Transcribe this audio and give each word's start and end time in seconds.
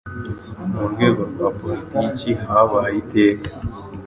Mu 0.75 0.85
rwego 0.93 1.21
rwa 1.31 1.47
politiki 1.59 2.29
habaye 2.43 2.95
iteka 3.01 3.49